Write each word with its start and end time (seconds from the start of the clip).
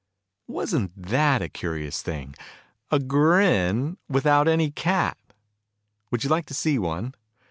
Wasn't 0.47 0.99
that 0.99 1.43
a 1.43 1.47
curious 1.47 2.01
thing, 2.01 2.33
a 2.89 2.97
Grin 2.97 3.97
without 4.09 4.47
any 4.47 4.71
Cat? 4.71 5.15
Would 6.09 6.23
you 6.23 6.29
like 6.31 6.47
to 6.47 6.55
see 6.55 6.79
one 6.79 7.13